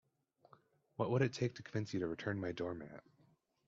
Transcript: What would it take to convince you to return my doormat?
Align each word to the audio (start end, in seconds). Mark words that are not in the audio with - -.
What 0.95 1.11
would 1.11 1.21
it 1.21 1.31
take 1.31 1.53
to 1.53 1.61
convince 1.61 1.93
you 1.93 1.99
to 1.99 2.07
return 2.07 2.39
my 2.39 2.51
doormat? 2.53 3.03